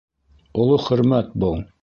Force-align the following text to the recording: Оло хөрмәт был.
Оло 0.63 0.79
хөрмәт 0.87 1.33
был. 1.45 1.63